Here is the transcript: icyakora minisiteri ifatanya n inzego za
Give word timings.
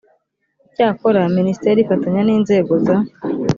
icyakora 0.67 1.19
minisiteri 1.37 1.79
ifatanya 1.81 2.21
n 2.23 2.29
inzego 2.37 2.73
za 2.85 2.95